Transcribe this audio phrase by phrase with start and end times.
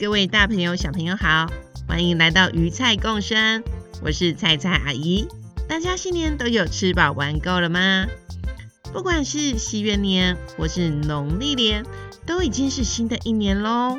[0.00, 1.46] 各位大朋友、小朋友好，
[1.86, 3.62] 欢迎来到鱼菜共生，
[4.00, 5.28] 我是菜菜阿姨。
[5.68, 8.06] 大家新年都有吃饱玩够了吗？
[8.94, 11.84] 不管是西元年或是农历年，
[12.24, 13.98] 都已经是新的一年喽。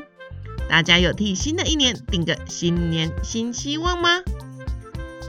[0.68, 4.24] 大家有替新的一年定个新年新希望吗？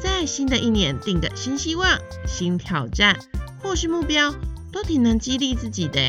[0.01, 3.19] 在新的一年定个新希望、新挑战
[3.59, 4.34] 或是目标，
[4.73, 6.01] 都挺能激励自己的。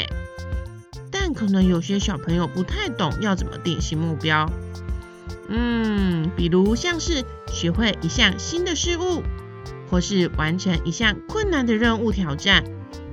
[1.16, 4.50] 但可能有些小朋友不太懂要怎么定新目标，
[5.48, 9.22] 嗯，比如像是学会一项新的事物，
[9.92, 12.64] 或是完成一项困难的任务挑战，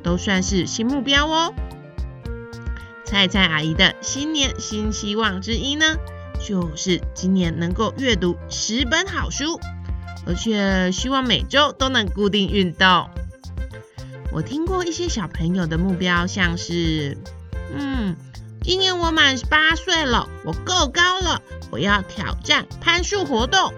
[0.02, 1.54] 都算是新目标哦。
[3.04, 5.96] 菜菜阿姨的新年新希望之一呢，
[6.42, 9.60] 就是今年能够阅读十本好书，
[10.26, 13.10] 而且希望每周都能固定运动。
[14.32, 17.18] 我听过一些小朋友的目标，像是。
[17.72, 18.16] 嗯，
[18.62, 23.72] 今年我满十八岁了，我够高了，我要挑战攀树活动。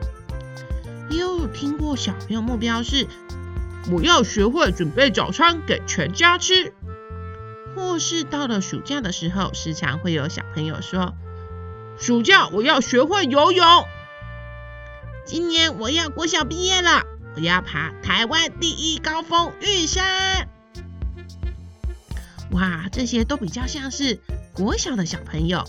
[1.11, 3.07] 又听过小朋友目标是，
[3.91, 6.73] 我要学会准备早餐给全家吃。
[7.75, 11.15] 或是到了暑假的时候，时常会有小朋友说，
[11.99, 13.67] 暑假我要学会游泳。
[15.25, 20.49] 今年我要国小毕业了，我要爬台湾第一高峰玉山。
[22.53, 24.21] 哇，这些都比较像是
[24.53, 25.65] 国小的小朋友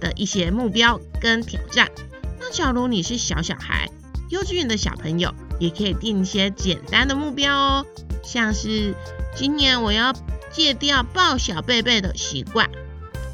[0.00, 1.90] 的一些目标跟挑战。
[2.38, 3.88] 那假如你是小小孩、
[4.28, 7.86] 幼稚园的小朋友，也可以定一些简单的目标哦，
[8.24, 8.94] 像是
[9.36, 10.12] 今年我要
[10.50, 12.70] 戒掉抱小贝贝的习惯，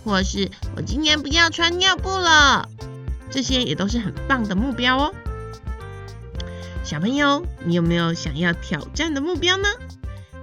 [0.04, 2.68] 或是我今年不要穿尿布了，
[3.30, 5.14] 这些也都是很棒的目标哦。
[6.84, 9.68] 小朋友，你有没有想要挑战的目标呢？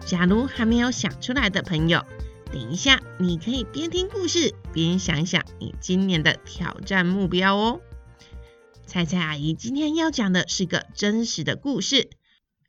[0.05, 2.03] 假如还没有想出来的朋友，
[2.53, 7.81] 等一下，你可以边听故事边想想你今年的挑战目标哦。
[8.85, 12.11] 菜菜阿姨今天要讲的是个真实的故事，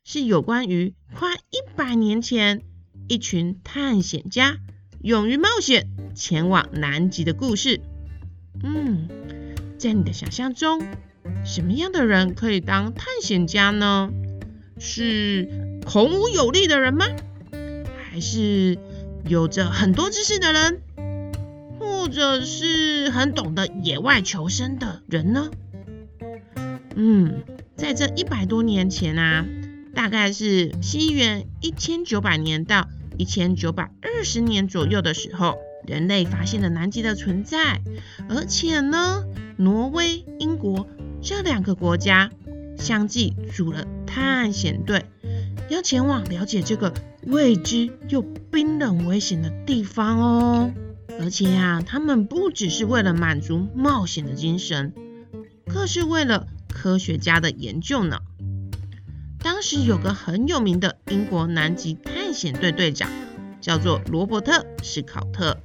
[0.03, 2.63] 是有关于快一百年前
[3.07, 4.57] 一群探险家
[5.01, 7.79] 勇于冒险前往南极的故事。
[8.63, 9.07] 嗯，
[9.77, 10.81] 在你的想象中，
[11.45, 14.09] 什么样的人可以当探险家呢？
[14.79, 17.05] 是孔武有力的人吗？
[18.09, 18.79] 还是？
[19.27, 20.81] 有着很多知识的人，
[21.79, 25.49] 或者是很懂得野外求生的人呢？
[26.95, 27.43] 嗯，
[27.75, 29.45] 在这一百多年前啊，
[29.95, 32.87] 大概是西元一千九百年到
[33.17, 37.81] 一千九百二十年左右的时候，人类发现了南极的存在，
[38.29, 39.23] 而且呢，
[39.57, 40.87] 挪威、英国
[41.21, 42.29] 这两个国家
[42.77, 45.05] 相继组了探险队。
[45.67, 46.93] 要前往了解这个
[47.25, 50.73] 未知又冰冷危险的地方哦，
[51.19, 54.93] 而且呀、啊，他们不只是为了满足冒险的精神，
[55.65, 58.19] 更是为了科学家的研究呢。
[59.39, 63.09] 当时有个很有名的英国南极探险队队长，
[63.59, 65.57] 叫做罗伯特·史考特，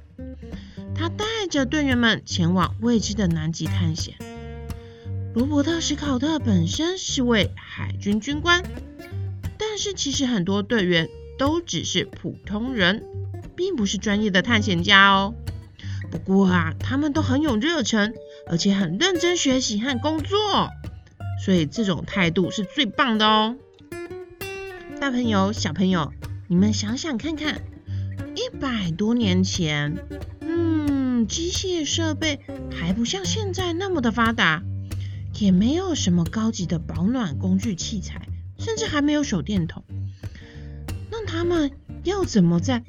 [0.95, 4.15] 他带着队员们前往未知的南极探险。
[5.33, 8.63] 罗伯特·史考特本身是位海军军官。
[9.63, 11.07] 但是其实很多队员
[11.41, 13.03] 都只是普通人，
[13.55, 15.33] 并不是专业的探险家哦。
[16.11, 18.13] 不过啊，他们都很有热忱，
[18.45, 20.37] 而且很认真学习和工作，
[21.43, 23.55] 所以这种态度是最棒的哦。
[24.99, 26.13] 大朋友、小朋友，
[26.47, 27.63] 你们想想看看，
[28.35, 29.97] 一百多年前，
[30.41, 32.39] 嗯，机械设备
[32.71, 34.61] 还不像现在那么的发达，
[35.39, 38.27] 也没有什么高级的保暖工具器材。
[38.59, 39.83] 甚至还没有手电筒，
[41.41, 41.71] 他们
[42.03, 42.83] 要怎么在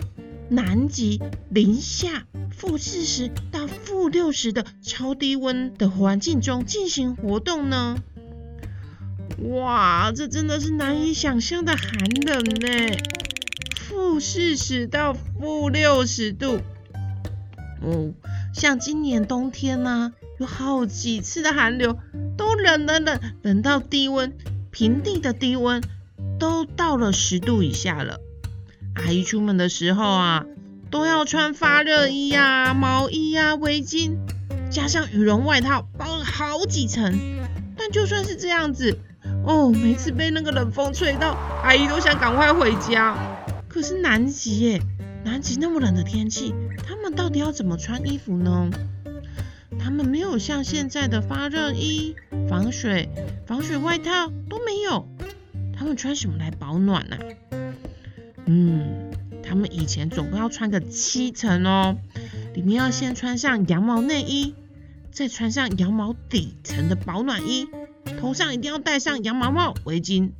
[0.51, 7.97] 南极零下负四十到负六十的超低温的环境中进行活动呢？
[9.49, 12.99] 哇，这真的是难以想象的寒冷呢！
[13.75, 16.59] 负四十到负六十度，
[17.81, 18.13] 哦，
[18.53, 21.97] 像今年冬天呢、有好几次的寒流，
[22.37, 24.37] 都冷冷冷冷到低温。
[24.71, 25.83] 平地的低温
[26.39, 28.21] 都到了十度以下了。
[28.95, 30.45] 阿姨出门的时候啊，
[30.91, 34.17] 都要穿发热衣呀、毛衣呀、围巾，
[34.71, 37.19] 加上羽绒外套，包了好几层。
[37.77, 38.99] 但就算是这样子，
[39.45, 43.17] 哦，每次被那个冷风吹到，阿姨都想赶快回家。
[43.69, 44.83] 可是南极耶，
[45.25, 46.55] 南极那么冷的天气，
[46.87, 48.71] 他们到底要怎么穿衣服呢？
[49.81, 52.15] 他们没有像现在的发热衣、
[52.49, 53.09] 防水、
[53.47, 55.09] 防水外套都没有，
[55.77, 57.62] 他们穿什么来保暖呢、啊？
[58.47, 59.11] 嗯，
[59.43, 61.97] 他们以前总共要穿个七层哦，
[62.55, 64.55] 里面要先穿上羊毛内衣。
[65.15, 67.69] 再穿上羊毛底层的保暖衣，
[68.19, 70.31] 头上一定要戴上羊毛帽、围巾，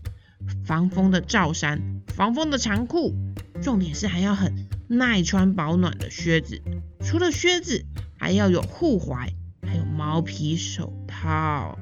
[0.65, 3.15] 防风的罩衫、防风的长裤，
[3.61, 6.63] 重点是还要很耐穿保暖的靴子。
[7.01, 7.85] 除了靴子，
[8.17, 11.79] 还要有护踝，还有毛皮手套。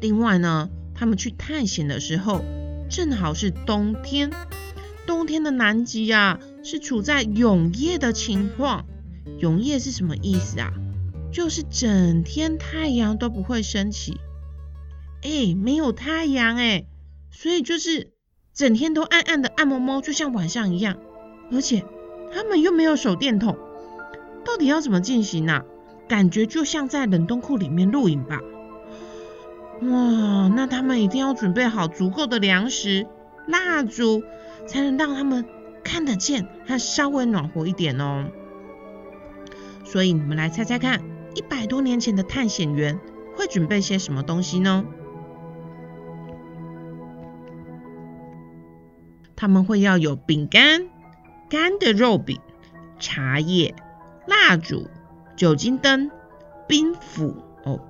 [0.00, 2.44] 另外呢，他们去探险的时候，
[2.88, 4.30] 正好是冬天。
[5.06, 8.84] 冬天的南极啊，是处在永夜的情况。
[9.38, 10.72] 永夜是什么意思啊？
[11.32, 14.18] 就是整天太阳都不会升起，
[15.22, 16.86] 哎，没有太阳哎，
[17.30, 18.12] 所以就是
[18.54, 20.96] 整天都暗暗的、暗蒙蒙，就像晚上一样。
[21.52, 21.84] 而且
[22.32, 23.56] 他们又没有手电筒，
[24.44, 25.64] 到底要怎么进行啊？
[26.08, 28.40] 感觉就像在冷冻库里面露营吧。
[29.82, 33.06] 哇，那他们一定要准备好足够的粮食、
[33.46, 34.22] 蜡烛，
[34.66, 35.44] 才能让他们
[35.84, 38.26] 看得见，还稍微暖和一点哦。
[39.84, 41.02] 所以你们来猜猜看。
[41.34, 42.98] 一百多年前的探险员
[43.36, 44.86] 会准备些什么东西呢？
[49.36, 50.88] 他们会要有饼干、
[51.50, 52.40] 干的肉饼、
[52.98, 53.74] 茶叶、
[54.26, 54.88] 蜡烛、
[55.36, 56.10] 酒精灯、
[56.66, 57.80] 冰斧哦，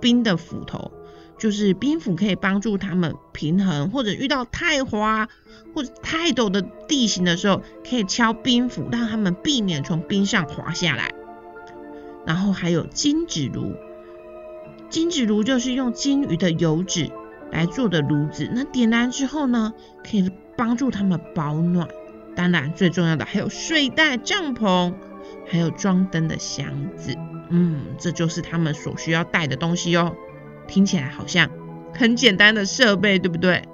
[0.00, 0.92] 冰的斧头
[1.38, 5.28] 就是冰斧，可以帮助他们平衡，或者遇到太滑
[5.74, 11.12] 或者太陡的地形的时候，可以敲冰斧，让他们避免从冰上滑下来。
[12.26, 13.74] 然后还有金纸炉，
[14.90, 17.10] 金纸炉就是用金鱼的油脂
[17.50, 18.50] 来做的炉子。
[18.52, 19.72] 那点燃之后呢，
[20.04, 21.88] 可以帮助他们保暖。
[22.34, 24.94] 当然，最重要的还有睡袋、帐篷，
[25.46, 27.14] 还有装灯的箱子。
[27.50, 30.14] 嗯，这就是他们所需要带的东西哦。
[30.68, 31.50] 听起来好像
[31.94, 33.66] 很简单的设备，对不对？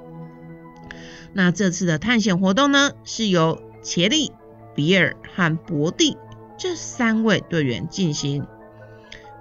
[1.35, 4.33] 那这次的探险活动呢，是由杰利、
[4.75, 6.17] 比尔和博蒂。
[6.57, 8.47] 这三位队员进行，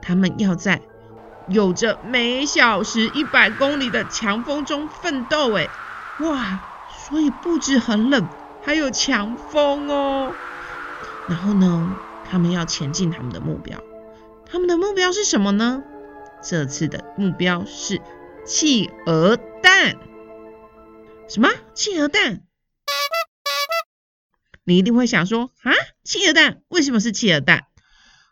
[0.01, 0.81] 他们要在
[1.47, 5.53] 有着每小时一百公里的强风中奋斗。
[5.55, 5.69] 哎，
[6.19, 6.59] 哇！
[7.07, 8.27] 所以不止很冷，
[8.63, 10.33] 还有强风哦。
[11.27, 11.95] 然后呢，
[12.29, 13.77] 他们要前进他们的目标。
[14.49, 15.83] 他们的目标是什么呢？
[16.43, 18.01] 这次的目标是
[18.45, 19.97] 企鹅蛋。
[21.29, 21.49] 什么？
[21.73, 22.43] 企鹅蛋？
[24.65, 25.71] 你一定会想说啊，
[26.03, 27.65] 企鹅蛋为什么是企鹅蛋？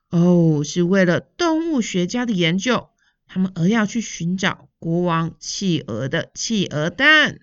[0.10, 2.90] 哦，是为了动物学家的研究，
[3.28, 7.40] 他们而要去寻找国王企鹅的企鹅蛋。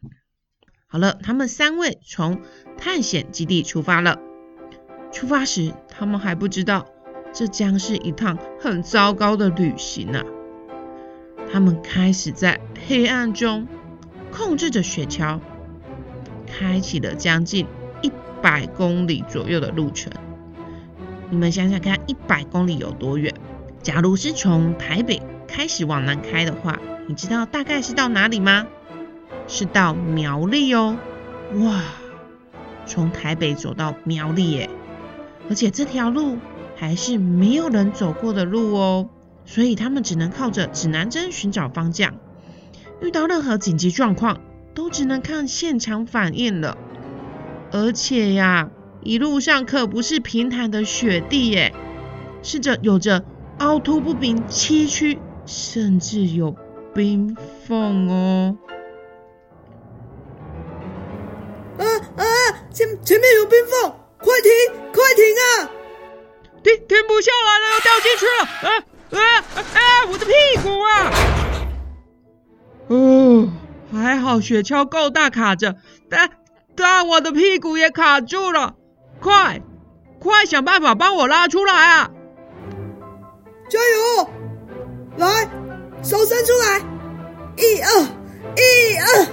[0.87, 2.43] 好了，他们三位从
[2.79, 4.21] 探险基地出发了。
[5.13, 6.87] 出发时，他们还不知道
[7.33, 10.25] 这将是一趟很糟糕的旅行啊！
[11.53, 13.67] 他们开始在黑暗中
[14.31, 15.41] 控制着雪橇，
[16.47, 17.67] 开启了将近
[18.03, 18.13] 一。
[18.41, 20.13] 百公里左右的路程，
[21.29, 23.35] 你们想想看，一百公里有多远？
[23.83, 28.69] 假如是从台北开始往南开的话，你知道大概是到哪里吗？
[29.49, 30.97] 是到苗栗哦。
[31.55, 31.83] 哇，
[32.87, 34.71] 从台北走到苗栗耶，
[35.49, 36.39] 而且这条路
[36.77, 39.11] 还是没有人走过的路哦，
[39.49, 42.17] 所以他们只能靠着指南针寻找方向。
[43.01, 44.43] 遇到任何紧急状况，
[44.75, 46.77] 都只能看现场反应了。
[47.73, 48.69] 而且呀，
[49.03, 51.73] 一路上可不是平坦的雪地耶，
[52.43, 53.25] 是着有着
[53.59, 56.55] 凹凸不平、崎岖，甚至有
[56.95, 57.35] 冰
[57.67, 58.59] 缝哦。
[61.79, 61.85] 啊
[62.17, 62.25] 啊！
[62.71, 64.53] 前前面有冰缝，快停，
[64.93, 65.71] 快停啊！
[66.63, 68.69] 停停不下来了，要掉进去了！
[68.69, 69.19] 啊啊
[69.55, 70.07] 啊！
[70.11, 71.11] 我的屁股啊！
[72.89, 73.49] 哦，
[73.93, 75.77] 还好雪橇够大，卡着，
[76.11, 76.31] 但。
[76.81, 78.77] 但我的屁股也卡住了，
[79.21, 79.61] 快，
[80.21, 82.09] 快想办法帮我拉出来啊！
[83.69, 84.31] 加油！
[85.17, 85.27] 来，
[86.05, 86.79] 手伸出来，
[87.57, 88.01] 一二，
[88.55, 89.27] 一二。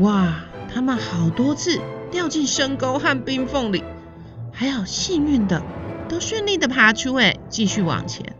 [0.00, 0.36] 哇，
[0.72, 1.80] 他们好多次
[2.12, 3.82] 掉进深沟和冰缝里，
[4.58, 5.62] 还好幸运的
[6.08, 8.34] 都顺利的爬出，哎，继续往前。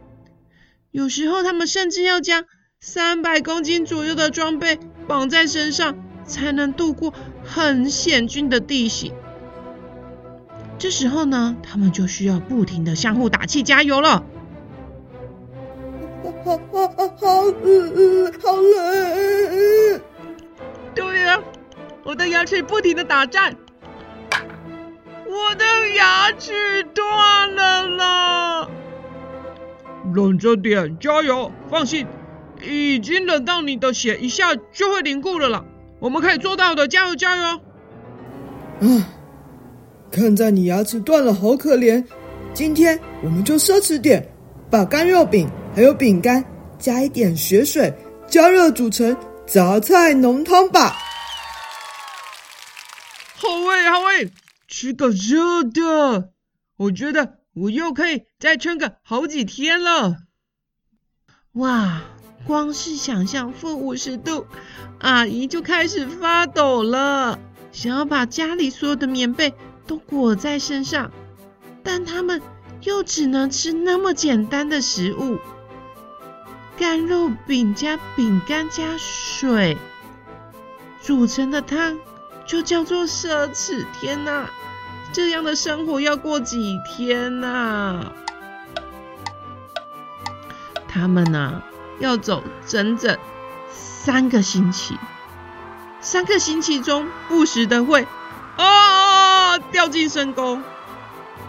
[0.91, 2.45] 有时候他们甚至要将
[2.81, 9.13] 三百公斤左右的装备绑在身上，才能度过很险峻的地形。
[10.77, 14.25] 这时候呢，他们就需要不停的相互打气加油了。
[16.45, 20.01] 好好好好，嗯嗯，好冷。
[20.97, 21.41] 对呀，
[22.03, 23.55] 我的牙齿不停的打颤，
[25.29, 28.69] 我的牙齿断了啦！
[30.15, 32.07] 忍着点，加油，放心，
[32.63, 35.63] 已经冷到你的血一下就会凝固了啦。
[36.01, 37.61] 我们可以做到的，加油加油！
[38.81, 39.05] 嗯，
[40.11, 42.03] 看在你牙齿断了，好可怜。
[42.55, 44.27] 今天我们就奢侈点，
[44.71, 46.43] 把干肉饼还有饼干
[46.79, 47.93] 加一点血水，
[48.27, 49.15] 加热煮成
[49.47, 50.97] 杂菜浓汤吧。
[53.37, 54.31] 好味好味，
[54.69, 56.33] 吃个热的，
[56.77, 60.19] 我觉得我又可以再撑个好几天了。
[61.53, 62.03] 哇！
[62.47, 64.47] 光是想象负五十度，
[65.01, 67.39] 阿姨就开始发抖了，
[67.73, 69.53] 想要把家里所有的棉被
[69.87, 71.11] 都裹在身上，
[71.83, 72.41] 但他们
[72.83, 75.39] 又只能吃那么简单的食物，
[76.79, 79.77] 干肉饼加饼干加水
[81.03, 81.99] 煮成的汤，
[82.49, 83.87] 就叫做奢侈。
[83.93, 84.51] 天哪，
[85.13, 88.07] 这样的生活要过几天呐？
[90.89, 91.63] 他们呢？
[92.01, 93.19] 要走整整
[93.69, 94.97] 三个星期，
[96.01, 98.07] 三个星期中不时的会
[98.57, 100.61] 啊掉进深沟，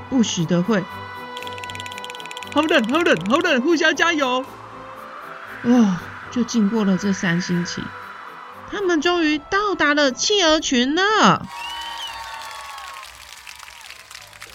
[0.10, 0.84] 不时的会
[2.52, 4.44] 好冷好冷好冷，互相加油。
[5.66, 6.02] 哇，
[6.32, 7.84] 就经过了这三星期，
[8.72, 11.46] 他们终于到达了企鹅群了。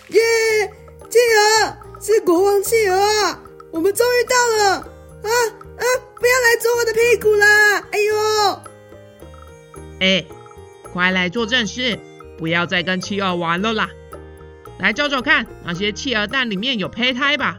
[0.08, 0.20] 耶，
[1.10, 3.40] 企鹅是国王企鹅啊！
[3.72, 5.30] 我们终于到了啊！
[5.78, 5.84] 啊！
[6.20, 7.80] 不要来啄我的屁股啦！
[7.90, 8.14] 哎呦！
[10.00, 10.24] 哎，
[10.92, 11.98] 快来做正事，
[12.38, 13.88] 不要再跟企鹅玩了啦！
[14.78, 17.58] 来找找看，那些企鹅蛋里面有胚胎吧？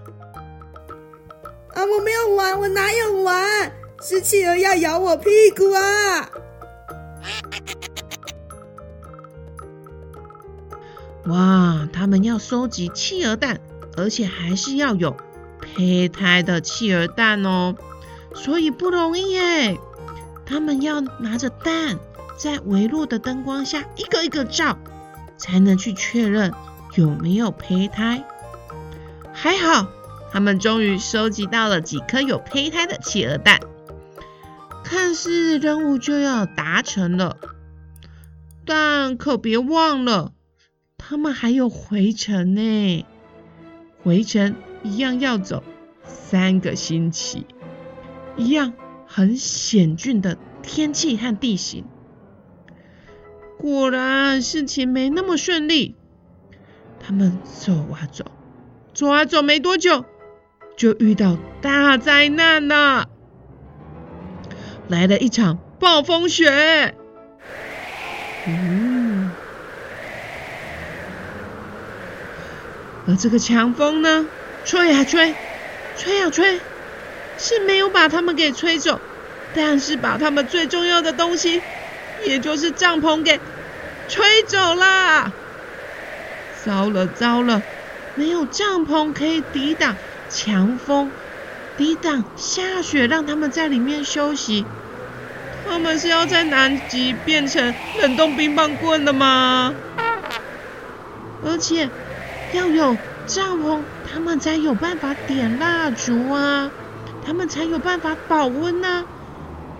[1.73, 3.71] 啊，我没有玩，我哪有玩？
[4.01, 6.29] 是企鹅要咬我屁股啊！
[11.27, 13.59] 哇，他们要收集企鹅蛋，
[13.97, 15.17] 而且还是要有
[15.59, 17.75] 胚胎的企鹅蛋哦。
[18.35, 19.79] 所以不容易耶，
[20.45, 21.97] 他们要拿着蛋，
[22.37, 24.77] 在微弱的灯光下一个一个照，
[25.37, 26.53] 才能去确认
[26.95, 28.23] 有没有胚胎。
[29.33, 29.87] 还好，
[30.31, 33.61] 他们终于收集到了几颗有胚胎的企鹅蛋，
[34.83, 37.37] 看似任务就要达成了，
[38.65, 40.33] 但可别忘了，
[41.07, 43.05] 他们还有回程呢，
[44.01, 45.63] 回程一样要走
[46.03, 47.45] 三个星期。
[48.35, 48.73] 一样
[49.05, 51.85] 很险峻的天气和地形，
[53.59, 55.95] 果然事情没那么顺利。
[56.99, 58.25] 他们走啊走，
[58.95, 60.05] 走啊走，没多久
[60.75, 63.09] 就遇到大灾难了，
[64.87, 66.95] 来了一场暴风雪。
[68.47, 68.84] 嗯，
[73.07, 74.25] 而这个强风呢，
[74.63, 75.35] 吹啊吹，
[75.97, 76.59] 吹啊吹。
[77.37, 79.01] 是没有把他们给吹走，
[79.53, 81.61] 但是把他们最重要的东西，
[82.25, 83.41] 也就是帐篷给
[84.07, 85.33] 吹走了。
[86.63, 87.61] 糟了糟了，
[88.15, 89.97] 没有帐篷可以抵挡
[90.29, 91.11] 强风，
[91.77, 94.65] 抵挡下雪，让他们在里面休息。
[95.67, 99.73] 他们是要在南极变成冷冻冰棒棍的吗？
[101.45, 101.89] 而且
[102.55, 102.97] 要有
[103.27, 106.71] 帐篷，他们才有办法点蜡烛啊。
[107.21, 109.05] 他们才有办法保温呢、啊，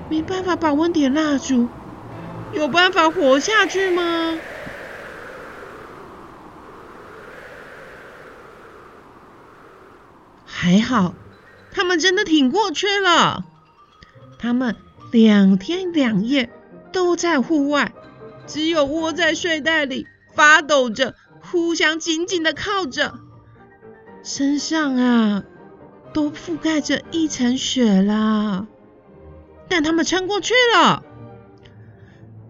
[0.10, 1.70] 没办法保温点蜡烛，
[2.54, 4.40] 有办法活下去吗？
[10.46, 11.14] 还好，
[11.72, 13.46] 他们真的挺过去了。
[14.40, 14.76] 他们
[15.12, 16.50] 两天两夜
[16.92, 17.94] 都在户外，
[18.48, 21.14] 只有窝在睡袋里发抖着，
[21.56, 23.18] 互相紧紧的靠着，
[24.24, 25.44] 身上啊。
[26.14, 28.68] 都覆盖着一层雪了，
[29.68, 31.04] 但他们撑过去了。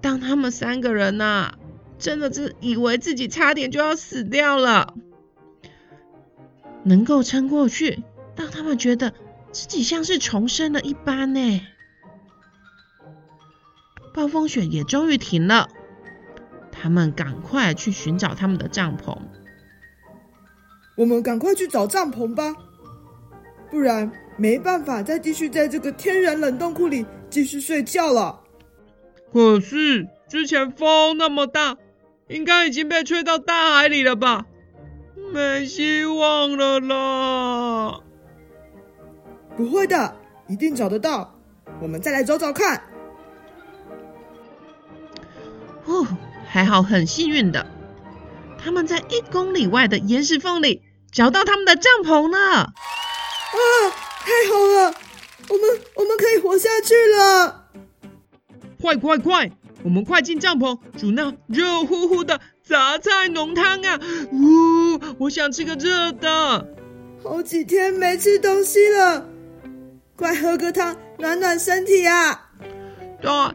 [0.02, 1.58] 当他们三个人呐、啊，
[1.98, 4.94] 真的是以为自己差点就要死掉了，
[6.84, 8.04] 能够撑过去，
[8.36, 9.14] 让他们觉得
[9.52, 11.62] 自己像是重生了一般呢。
[14.14, 15.70] 暴风雪也终于停了，
[16.86, 19.18] 他们赶快去寻找他们的帐篷。
[20.96, 22.56] 我们赶快去找帐篷吧。
[23.72, 28.40] 不然没办法再继续在这个天然冷冻库里继续睡觉了。
[29.34, 31.76] 可是之前风那么大，
[32.28, 34.46] 应该已经被吹到大海里了吧？
[35.34, 38.00] 没希望了啦！
[39.58, 40.16] 不会的，
[40.48, 41.34] 一定找得到。
[41.82, 42.80] 我们再来找找看。
[45.86, 46.06] 哦，
[46.56, 47.68] 还好，很幸运的，
[48.58, 52.38] 他们在一公里外的岩石缝里找到他们的帐篷了。
[52.38, 52.72] 啊，
[54.22, 54.96] 太好了！
[55.50, 57.66] 我们我们可以活下去了！
[58.82, 59.52] 快快快！
[59.84, 64.00] 我们快进帐篷，煮那热乎乎的杂菜浓汤啊！
[64.32, 66.66] 呜、哦，我想吃个热的。
[67.22, 69.28] 好几天没吃东西了，
[70.16, 72.50] 快喝个汤暖暖身体啊！
[73.22, 73.54] 但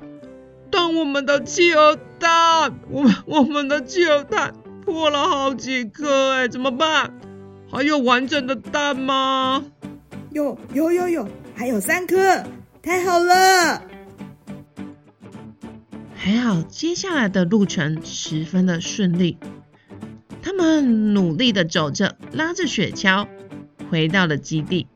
[0.70, 7.12] 但我们的企鹅蛋，我们我们的企鹅蛋破了好几颗哎，怎么办？
[7.70, 9.64] 还有完整的蛋吗？
[10.30, 12.44] 有有有有，还有三颗，
[12.82, 13.82] 太好了！
[16.14, 19.38] 还好，接下来的路程十分的顺利。
[20.42, 23.26] 他们努力的走着，拉着雪橇，
[23.90, 24.86] 回到了基地，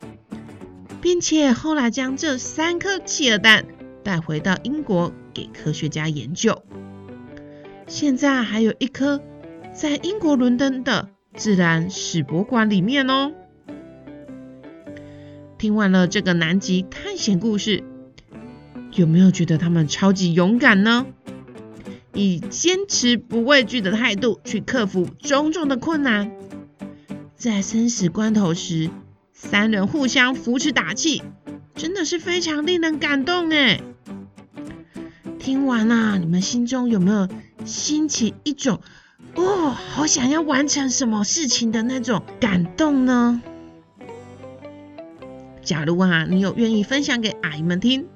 [1.01, 3.65] 并且后来将这三颗企鹅蛋
[4.05, 6.61] 带回到英国给科学家研究。
[7.87, 9.19] 现在还有一颗
[9.73, 13.33] 在英国伦敦的自然史博物馆里面哦。
[15.57, 17.83] 听完了这个南极探险故事。
[18.93, 21.07] 有没有觉得他们超级勇敢呢？
[22.13, 26.31] 以坚持不畏惧的态度去克服种种的困难，
[27.35, 28.89] 在生死关头时，
[29.33, 31.23] 三人互相扶持打气，
[31.73, 33.81] 真的是非常令人感动哎！
[35.45, 37.29] 听完啊，你们心中有没有
[37.65, 38.81] 兴起一种
[39.35, 43.43] 哦，好想要完成什么事情的那种感动呢？
[45.61, 48.07] 假如啊，你有愿意分享给阿姨们听。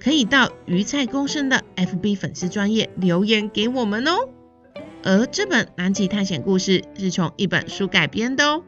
[0.00, 4.30] 可以到鱼菜共生的 FB 粉丝专页留言给我们哦。
[5.02, 8.62] 而这本南极探险故事是从一本书改编的哦。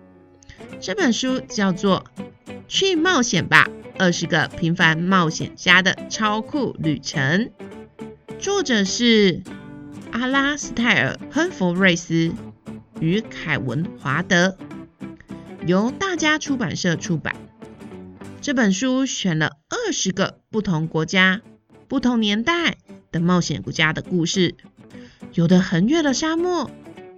[0.79, 2.05] 这本书叫做
[2.69, 3.71] 《去冒险吧！
[3.99, 7.47] 二十个平凡冒险家的超酷旅程》，
[8.41, 9.43] 作者是
[10.13, 12.33] 阿拉斯泰尔·亨弗瑞斯
[12.99, 14.57] 与凯文·华德，
[15.67, 17.37] 由大家出版社出版。
[18.41, 21.43] 这本书选了二十个不同国家、
[21.87, 22.79] 不同年代
[23.13, 24.55] 的冒险国家的故事，
[25.35, 26.71] 有的横越了沙漠，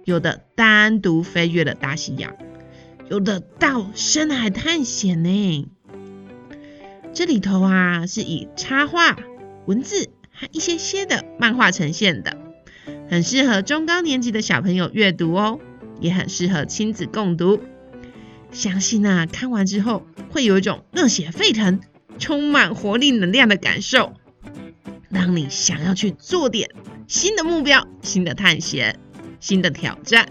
[0.03, 2.35] 有的单独飞越了大西洋，
[3.07, 5.69] 有的到深海探险呢。
[7.13, 9.17] 这里头啊，是以插画、
[9.65, 10.09] 文字
[10.51, 12.37] 一些些的漫画呈现的，
[13.09, 15.59] 很适合中高年级的小朋友阅读哦，
[15.99, 17.59] 也很适合亲子共读。
[18.51, 21.79] 相信啊，看完之后会有一种热血沸腾、
[22.19, 24.13] 充满活力能量的感受，
[25.09, 26.69] 让你想要去做点
[27.07, 28.99] 新的目标、新的探险、
[29.39, 30.27] 新的挑战。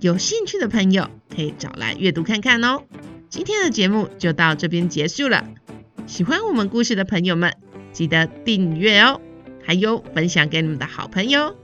[0.00, 2.82] 有兴趣的朋友可以找来阅读看看哦。
[3.30, 5.46] 今天的节目就到这边结束了。
[6.06, 7.54] 喜欢我们故事的朋友们，
[7.92, 9.20] 记得订阅哦，
[9.62, 11.56] 还有分享给你们的好朋友。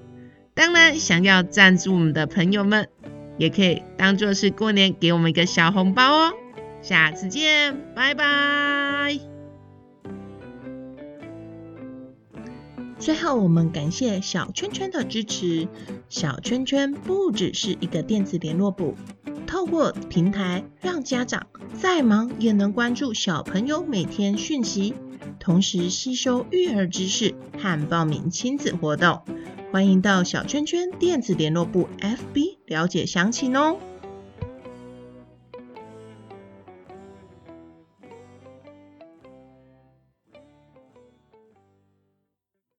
[0.54, 2.88] 当然，想要赞助我们的朋友们。
[3.38, 6.32] 也可以当做是过年给我们一个小红包哦，
[6.82, 9.16] 下次见，拜拜。
[12.98, 15.68] 最后，我们感谢小圈圈的支持。
[16.08, 18.96] 小圈圈不只是一个电子联络簿，
[19.46, 24.94] 透过平台让家长再忙也能关注小朋友每天讯息，
[25.38, 29.22] 同时吸收育儿知识和报名亲子活动。
[29.70, 33.78] 欢迎到小圈圈电子联络部 FB 了解详情哦。